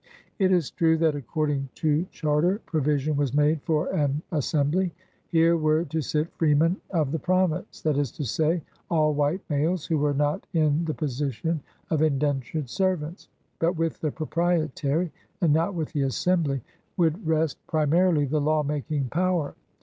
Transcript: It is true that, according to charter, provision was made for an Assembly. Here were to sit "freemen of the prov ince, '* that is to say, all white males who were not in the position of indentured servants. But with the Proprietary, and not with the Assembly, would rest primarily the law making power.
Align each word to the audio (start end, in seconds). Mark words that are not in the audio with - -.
It 0.39 0.51
is 0.51 0.71
true 0.71 0.97
that, 0.97 1.13
according 1.15 1.69
to 1.75 2.05
charter, 2.09 2.59
provision 2.65 3.15
was 3.15 3.35
made 3.35 3.61
for 3.61 3.85
an 3.93 4.23
Assembly. 4.31 4.95
Here 5.29 5.55
were 5.55 5.83
to 5.85 6.01
sit 6.01 6.33
"freemen 6.39 6.77
of 6.89 7.11
the 7.11 7.19
prov 7.19 7.53
ince, 7.53 7.81
'* 7.81 7.83
that 7.83 7.99
is 7.99 8.09
to 8.13 8.23
say, 8.25 8.63
all 8.89 9.13
white 9.13 9.47
males 9.47 9.85
who 9.85 9.99
were 9.99 10.15
not 10.15 10.47
in 10.53 10.85
the 10.85 10.95
position 10.95 11.61
of 11.91 12.01
indentured 12.01 12.67
servants. 12.67 13.29
But 13.59 13.73
with 13.77 13.99
the 14.01 14.09
Proprietary, 14.11 15.11
and 15.39 15.53
not 15.53 15.75
with 15.75 15.91
the 15.93 16.01
Assembly, 16.01 16.61
would 16.97 17.27
rest 17.27 17.59
primarily 17.67 18.25
the 18.25 18.41
law 18.41 18.63
making 18.63 19.09
power. 19.09 19.53